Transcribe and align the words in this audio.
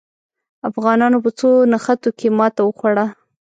افغانانو 0.69 1.17
په 1.25 1.29
څو 1.39 1.49
نښتو 1.71 2.09
کې 2.19 2.27
ماته 2.37 2.61
وخوړه. 2.65 3.05